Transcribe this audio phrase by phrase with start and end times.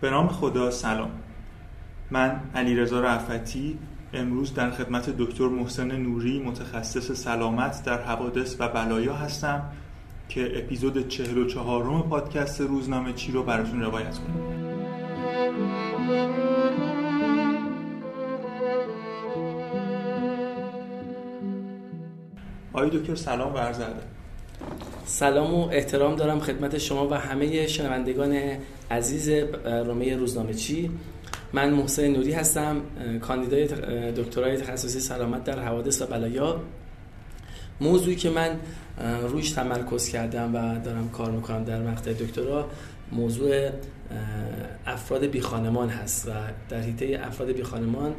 [0.00, 1.10] به نام خدا سلام.
[2.10, 3.78] من علیرضا رفتی
[4.12, 9.62] امروز در خدمت دکتر محسن نوری متخصص سلامت در حوادث و بلایا هستم
[10.28, 14.60] که اپیزود 44 م پادکست روزنامه چی رو براتون روایت کنم.
[22.72, 23.58] آقای دکتر سلام و
[25.10, 28.38] سلام و احترام دارم خدمت شما و همه شنوندگان
[28.90, 29.28] عزیز
[29.64, 30.90] رومه روزنامه چی.
[31.52, 32.80] من محسن نوری هستم
[33.20, 33.66] کاندیدای
[34.12, 36.60] دکترای تخصصی سلامت در حوادث و بلایا.
[37.80, 38.58] موضوعی که من
[39.22, 42.68] رویش تمرکز کردم و دارم کار می‌کنم در مقطع دکترا
[43.12, 43.70] موضوع
[44.86, 46.30] افراد بی خانمان هست و
[46.68, 48.14] در حیطه افراد بی خانمان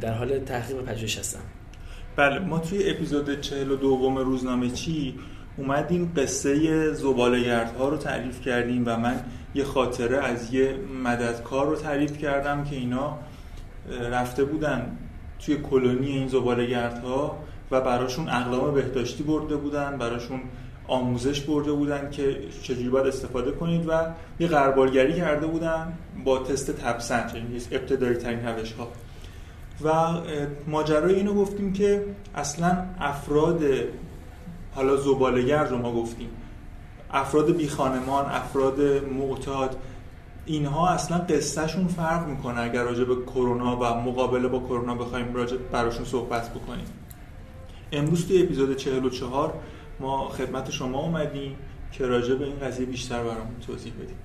[0.00, 1.42] در حال تحقیق و پژوهش هستم.
[2.16, 5.14] بله ما توی اپیزود 42 روزنامه چی
[5.56, 9.24] اومدیم قصه زبالهگردها رو تعریف کردیم و من
[9.54, 13.18] یه خاطره از یه مددکار رو تعریف کردم که اینا
[14.10, 14.98] رفته بودن
[15.38, 17.38] توی کلونی این زبالهگردها
[17.70, 20.40] و براشون اقلام بهداشتی برده بودن براشون
[20.88, 23.92] آموزش برده بودن که چجوری باید استفاده کنید و
[24.40, 25.92] یه غربالگری کرده بودن
[26.24, 28.88] با تست تبسنج یعنی ابتدایی ترین روش ها
[29.84, 30.20] و
[30.66, 33.60] ماجرای اینو گفتیم که اصلا افراد
[34.74, 36.28] حالا زبالگر رو ما گفتیم.
[37.10, 39.76] افراد بی خانمان افراد معتاد
[40.46, 45.56] اینها اصلا قصهشون فرق می‌کنه اگر راجع به کرونا و مقابله با کرونا بخوایم راجع
[45.56, 46.86] براشون صحبت بکنیم.
[47.92, 49.54] امروز توی اپیزود 44
[50.00, 51.56] ما خدمت شما اومدیم
[51.92, 54.16] که راجع به این قضیه بیشتر برامون توضیح بدیم.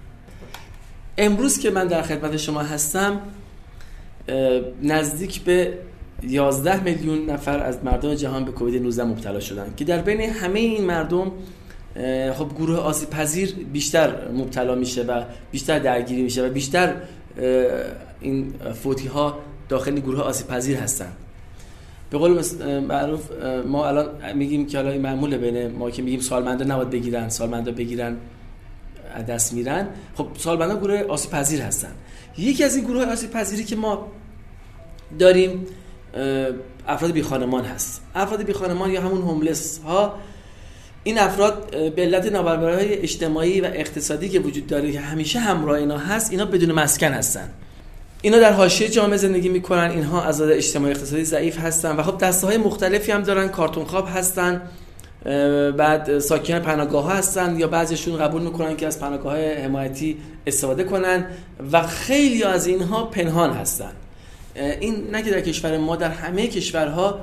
[1.17, 3.21] امروز که من در خدمت شما هستم
[4.81, 5.77] نزدیک به
[6.23, 10.59] 11 میلیون نفر از مردم جهان به کووید 19 مبتلا شدن که در بین همه
[10.59, 11.31] این مردم
[12.33, 16.95] خب گروه آسیب پذیر بیشتر مبتلا میشه و بیشتر درگیری میشه و بیشتر
[18.21, 19.37] این فوتی ها
[19.69, 21.11] داخل گروه آسیب پذیر هستن.
[22.09, 22.43] به قول
[22.79, 23.31] معروف
[23.67, 28.17] ما الان میگیم که حالا معمول بین ما که میگیم سالمندا نباید بگیرن سالمندا بگیرن
[29.27, 29.87] دست میرن.
[30.15, 31.91] خب سالمندا گروه آسیب پذیر هستن.
[32.37, 34.07] یکی از این گروه آسیب پذیری که ما
[35.19, 35.65] داریم
[36.87, 38.01] افراد بی خانمان هست.
[38.15, 40.13] افراد بی خانمان یا همون هوملس ها
[41.03, 45.97] این افراد به علت های اجتماعی و اقتصادی که وجود داره که همیشه همراه اینا
[45.97, 47.49] هست اینا بدون مسکن هستن.
[48.21, 52.47] اینا در حاشیه جامعه زندگی می‌کنن اینها از اجتماعی اقتصادی ضعیف هستن و خب دسته
[52.47, 54.61] های مختلفی هم دارن کارتون خواب هستن
[55.77, 60.83] بعد ساکن پناهگاه ها هستن یا بعضیشون قبول می‌کنن که از پناهگاه های حمایتی استفاده
[60.83, 61.25] کنن
[61.71, 63.91] و خیلی از اینها پنهان هستن.
[64.57, 67.19] این نه که در کشور ما در همه کشورها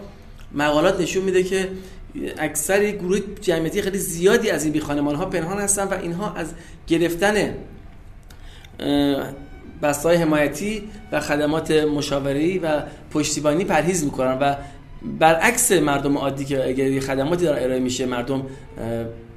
[0.52, 1.68] مقالات نشون میده که
[2.38, 6.46] اکثر گروه جمعیتی خیلی زیادی از این بی خانمان ها پنهان هستن و اینها از
[6.86, 7.54] گرفتن
[9.82, 14.54] بستای حمایتی و خدمات مشاوری و پشتیبانی پرهیز می‌کنن و
[15.18, 18.46] برعکس مردم عادی که اگر خدماتی داره ارائه میشه مردم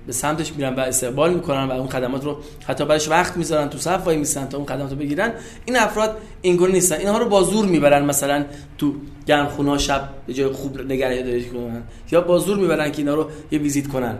[0.07, 2.37] به سمتش میرن و استقبال می‌کنن و اون خدمات رو
[2.67, 5.31] حتی برش وقت می‌ذارن تو صف وای میسن تا اون خدمات رو بگیرن.
[5.65, 6.95] این افراد اینگونه نیستن.
[6.95, 8.45] اینها رو با زور می‌برن مثلا
[8.77, 8.93] تو
[9.25, 11.83] گرمخونه شب به جای خوب نگهداری کنن.
[12.11, 14.17] یا با زور می‌برن که اینا رو یه ویزیت کنن.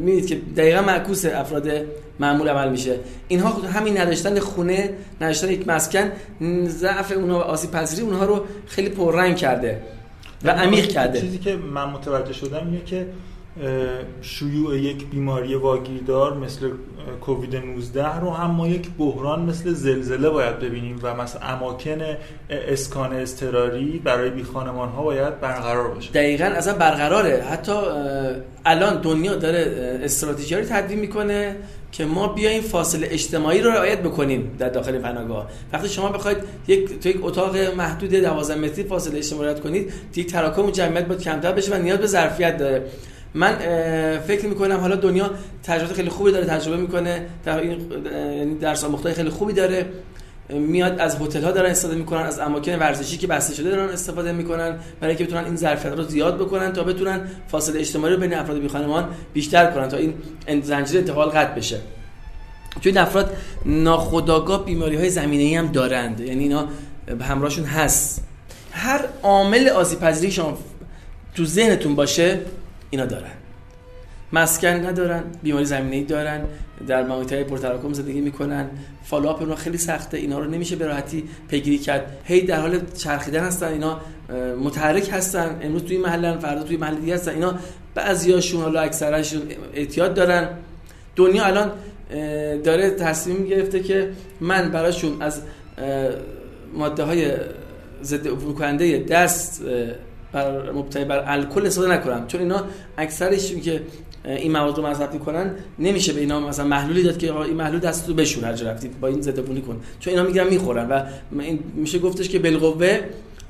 [0.00, 1.68] می‌دید که دقیقا معکوس افراد
[2.20, 2.96] معمول عمل میشه.
[3.28, 4.90] اینها همین نداشتن خونه
[5.20, 6.12] نداشتن یک مسکن
[6.66, 9.82] ضعف اونها و آسیب پذیری اونها رو خیلی پررنگ کرده
[10.44, 11.20] و عمیق کرده.
[11.20, 13.06] چیزی که من متوجه شدم اینه که
[14.22, 16.70] شیوع یک بیماری واگیردار مثل
[17.20, 21.98] کووید 19 رو هم ما یک بحران مثل زلزله باید ببینیم و مثلا اماکن
[22.50, 27.44] اسکان اضطراری برای بی خانمان ها باید برقرار باشه دقیقا اصلا برقراره.
[27.50, 27.72] حتی
[28.64, 31.56] الان دنیا داره استراتژی رو تدوین می‌کنه
[31.92, 35.48] که ما بیایم فاصله اجتماعی رو رعایت بکنیم در داخل پناهگاه.
[35.72, 36.38] وقتی شما بخواید
[36.68, 41.20] یک تو یک اتاق محدود 12 متری فاصله اجتماعی رعایت کنید یک تراکم جمعیت باید
[41.20, 42.84] کمتر بشه و نیاز به ظرفیت داره.
[43.34, 43.58] من
[44.26, 45.30] فکر می‌کنم حالا دنیا
[45.62, 47.92] تجربه خیلی خوبی داره تجربه می‌کنه در این
[48.38, 49.86] یعنی درس مختلف خیلی خوبی داره.
[50.50, 54.32] میاد از هتل ها دارن استفاده می‌کنن از اماکن ورزشی که بسته شده دارن استفاده
[54.32, 58.34] می‌کنن برای اینکه بتونن این ظرفیت رو زیاد بکنن تا بتونن فاصله اجتماعی رو بین
[58.34, 61.76] افراد بی خانمان بیشتر کنن تا این زنجیره انتقال قطع بشه.
[62.80, 63.36] چون این افراد
[63.66, 66.20] ناخودآگاه بیماری های زمینه ای هم دارند.
[66.20, 66.68] یعنی اینا
[67.20, 68.24] همراهشون هست.
[68.72, 70.58] هر عامل آسیب شما
[71.34, 72.38] تو ذهنتون باشه
[72.90, 73.30] اینا دارن.
[74.32, 76.40] مسکن ندارن بیماری زمینه‌ای دارن
[76.86, 78.70] در محیط‌های پرتراکم زندگی می‌کنن.
[79.04, 82.16] follow-up اونها خیلی سخته اینا رو نمیشه به راحتی پیگیری کرد.
[82.24, 84.00] هی در حال چرخیدن هستن اینا
[84.64, 85.58] متحرک هستن.
[85.62, 87.32] امروز توی محلن فردا توی محل دیگه هستن.
[87.32, 87.54] اینا
[87.94, 89.42] بعضیاشون حالا اکثرشون
[89.74, 90.48] اعتیاد دارن.
[91.16, 91.72] دنیا الان
[92.64, 95.42] داره تصمیم گرفته که من براشون از
[96.74, 97.32] ماده های
[98.02, 99.62] ضد عفونی دست
[100.32, 102.26] بر مبتنی بر الکل استفاده نکنم.
[102.26, 102.64] چون اینا
[102.98, 103.82] اکثرش که
[104.24, 108.08] این مواد رو مصرف می‌کنن نمیشه به اینا مثلا محلولی داد که این محلول دست
[108.08, 109.80] رو بشور هر رفتی با این ضد عفونی کن.
[110.00, 111.02] چون اینا میگن می‌خورن و
[111.40, 113.00] این میشه گفتش که بالقوه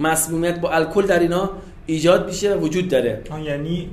[0.00, 1.50] مسمومیت با الکل در اینا
[1.86, 3.22] ایجاد میشه وجود داره.
[3.44, 3.88] یعنی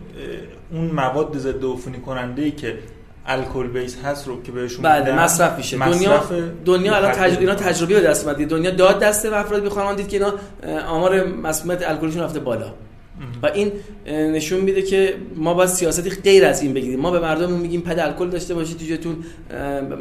[0.72, 2.76] اون مواد ضد عفونی کننده ای که
[3.28, 5.78] الکل بیس هست رو که بهشون بله مصرف میشه.
[5.78, 6.24] دنیا
[6.66, 7.40] دنیا الان تجربه.
[7.40, 8.48] اینا تجربی به دست اومد.
[8.48, 9.64] دنیا داد دست به افراد.
[9.64, 10.34] بی دید که اینا
[10.88, 12.74] آمار مسمومیت الکلیشون رفته بالا.
[13.44, 13.72] و این
[14.08, 17.00] نشون میده که ما باید سیاستی غیر از این بگیریم.
[17.00, 19.16] ما به مردممون میگیم پد الکل داشته باشید تو جتون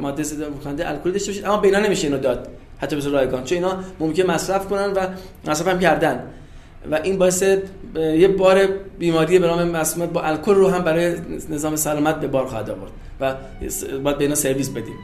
[0.00, 0.24] ماده
[0.64, 1.44] کننده الکل داشته باشید.
[1.44, 2.48] اما بینا نمیشه اینو داد.
[2.78, 3.44] حتی به رایگان.
[3.44, 5.06] چون اینا ممکن مصرف کنن و
[5.46, 6.22] مصرف هم کردن.
[6.90, 7.42] و این باعث
[7.96, 8.66] یه بار
[8.98, 11.14] بیماری به نام مسمومیت با الکل رو هم برای
[11.50, 13.34] نظام سلامت به بار خواهد آورد و
[14.02, 14.96] باید به اینا سرویس بدیم.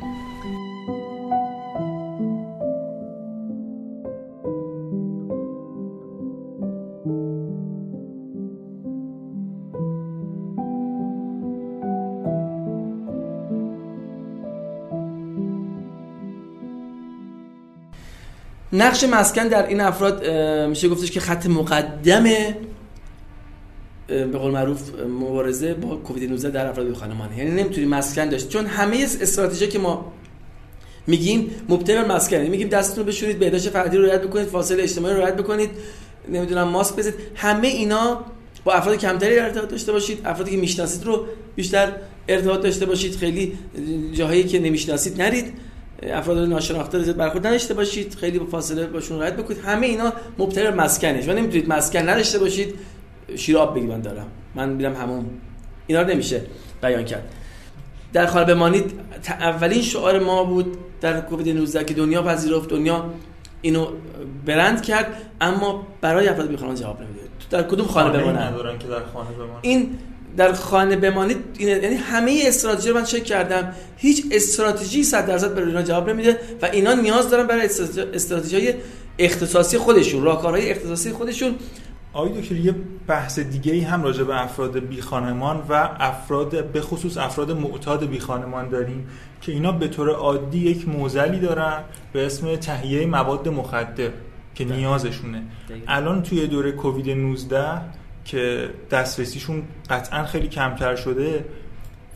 [18.73, 20.31] نقش مسکن در این افراد
[20.69, 22.25] میشه گفتش که خط مقدم
[24.09, 27.39] به قول معروف مبارزه با کووید 19 در افراد خانمانه.
[27.39, 28.49] یعنی نمی‌تونی مسکن داشت.
[28.49, 30.13] چون همه استراتژی که ما
[31.07, 35.15] میگیم مبتنی بر مسکن یعنی میگیم دستتون بشورید بهداشت فردی رو رعایت بکنید فاصله اجتماعی
[35.15, 35.71] رو رعایت بکنید
[36.29, 37.15] نمی‌دونم ماسک بزنید.
[37.35, 38.25] همه اینا
[38.65, 40.21] با افراد کمتری ارتباط داشته باشید.
[40.25, 41.27] افرادی که می‌شناسید رو
[41.57, 41.93] بیشتر
[42.29, 43.17] ارتباط داشته باشید.
[43.17, 43.59] خیلی
[44.13, 45.53] جاهایی که نمی‌شناسید نرید.
[46.03, 49.61] افراد ناشناخته رو برخورد نداشته باشید خیلی با فاصله باشون رعایت بکنید.
[49.65, 52.75] همه اینا مبتنی بر مسکنه و نمی‌تونید مسکن نداشته باشید
[53.37, 54.27] شیراب بگی من دارم.
[54.55, 55.25] من میرم همون.
[55.87, 56.43] اینا رو نمیشه
[56.83, 57.33] بیان کرد.
[58.13, 58.93] در خانه بمانید
[59.29, 63.11] اولین شعار ما بود در کووید 19 که دنیا پذیرفت دنیا
[63.63, 63.87] اینو
[64.47, 67.21] برند کرد اما برای افراد بیخانمان جواب نمیده
[67.51, 69.29] در کدوم خانه بمانند؟ که در خانه
[69.63, 69.99] این
[70.37, 73.73] در خانه بمانید یعنی همه استراتژی رو من چک کردم.
[73.97, 77.69] هیچ استراتژی 100 درصد برای اینا جواب نمیده و اینا نیاز دارن برای
[78.15, 78.75] استراتژی
[79.19, 81.55] اختصاصی خودشون راهکارهای اختصاصی خودشون.
[82.13, 82.75] آقای دکتر یه
[83.07, 88.07] بحث دیگه ای هم راجع به افراد بی خانمان و افراد به خصوص افراد معتاد
[88.07, 89.07] بی خانمان داریم
[89.41, 91.83] که اینا به طور عادی یک موزلی دارن
[92.13, 94.11] به اسم تهیه مواد مخدر
[94.55, 95.43] که نیازشونه.
[95.89, 97.81] الان توی دوره کووید 19
[98.25, 101.45] که دسترسیشون قطعا خیلی کمتر شده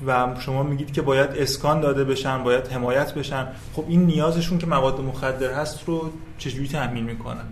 [0.06, 3.46] و شما میگید که باید اسکان داده بشن باید حمایت بشن.
[3.72, 7.44] خب این نیازشون که مواد مخدر هست رو چجوری تأمین می‌کنن؟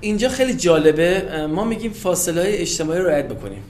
[0.00, 1.46] اینجا خیلی جالبه.
[1.46, 3.62] ما میگیم فاصله های اجتماعی رو رعایت بکنیم.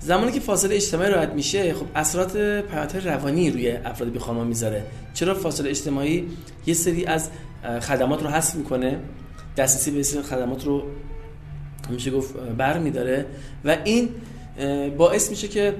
[0.00, 4.84] زمانی که فاصله اجتماعی رعایت میشه خب اثرات پیامدهای روانی روی افراد بی خانمان می‌ذاره.
[5.14, 6.28] چرا فاصله اجتماعی
[6.66, 7.30] یه سری از
[7.80, 8.98] خدمات رو حذف می‌کنه؟
[9.56, 10.82] دسترسی به سری خدمات رو
[11.90, 13.26] میشه گفت بر میداره
[13.64, 14.08] و این
[14.96, 15.74] باعث میشه که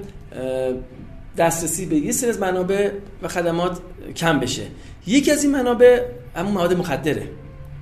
[1.37, 2.91] دسترسی به یه سری از منابع
[3.23, 3.79] و خدمات
[4.15, 4.63] کم بشه.
[5.07, 6.01] یکی از این منابع
[6.35, 7.29] همون مواد مخدره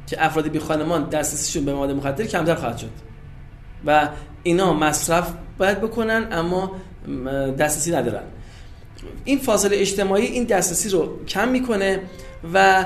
[0.08, 2.90] که افراد بی خانمان دسترسیشون به مواد مخدر کمتر خواهد شد.
[3.86, 4.10] و
[4.44, 6.72] اینا مصرف باید بکنن اما
[7.60, 8.24] دسترسی ندارن.
[9.26, 12.00] این فاصله اجتماعی این دسترسی رو کم می‌کنه
[12.54, 12.86] و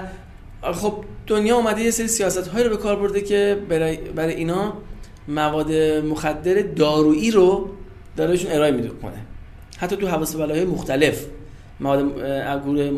[0.74, 4.74] خب دنیا اومده یه سری سیاست هایی رو به کار برده که برای, برای اینا
[5.28, 5.72] مواد
[6.10, 7.70] مخدر دارویی رو
[8.18, 9.14] دارهشون ارائه میده کنه
[9.78, 11.26] حتی تو حواس بلاهای مختلف
[11.80, 12.20] مواد
[12.66, 12.92] گروه,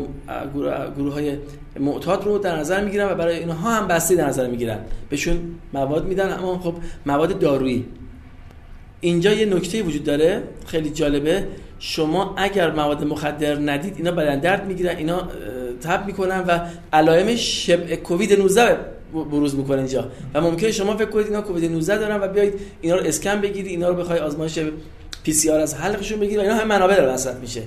[0.96, 1.36] گروه های
[1.80, 4.78] معتاد رو در نظر می‌گیرن و برای اینها هم بسته در نظر می‌گیرن.
[5.10, 5.40] بهشون
[5.72, 6.74] مواد میدن اما خب
[7.06, 7.84] مواد دارویی.
[9.00, 11.46] اینجا یه نکته وجود داره خیلی جالبه.
[11.78, 15.28] شما اگر مواد مخدر ندید اینا بدن درد می‌گیرن اینا
[15.82, 16.58] تب می‌کنن و
[16.92, 18.78] علائم شبه کووید 19
[19.12, 20.08] بروز می‌کنه اینجا.
[20.34, 23.66] و ممکنه شما فکر کنید اینا کووید 19 دارن و بیاید اینا رو اسکن بگیرید
[23.66, 24.58] اینا رو بخوای آزمایش
[25.22, 27.62] پی سی آر از حلقشون بگیرید اینا هم منابع داره مصرف میشه.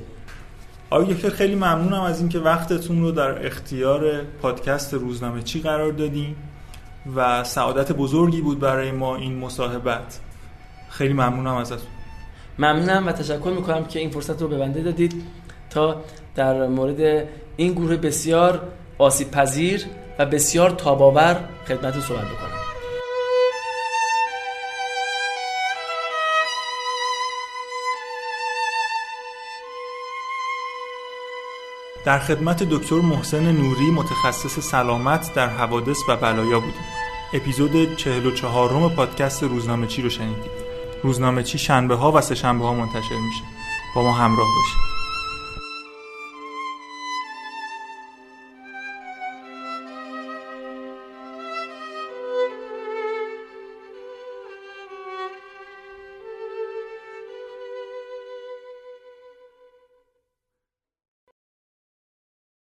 [0.90, 6.36] آقای دکتر خیلی ممنونم از اینکه وقتتون رو در اختیار پادکست روزنامه چی قرار دادیم
[7.16, 10.20] و سعادت بزرگی بود برای ما این مصاحبت.
[10.90, 11.88] خیلی ممنونم ازتون.
[12.60, 15.24] ممنونم و تشکر می‌کنم که این فرصت رو به بنده دادید
[15.70, 16.02] تا
[16.36, 18.62] در مورد این گروه بسیار
[18.98, 19.86] آسیب پذیر
[20.20, 22.64] و بسیار تاباور خدمت صحبت بکنم.
[32.06, 36.84] در خدمت دکتر محسن نوری متخصص سلامت در حوادث و بلایا بودیم.
[37.34, 40.52] اپیزود 44 پادکست روزنامه چی رو شنیدید.
[41.04, 43.44] روزنامه چی شنبه ها و سه شنبه ها منتشر میشه.
[43.96, 44.93] با ما همراه باشید.